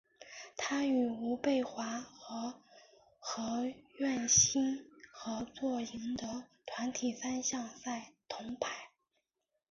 [0.57, 2.59] 他与吴蓓华和
[3.19, 3.67] 何
[3.99, 8.89] 苑欣合作赢得团体三项赛铜牌。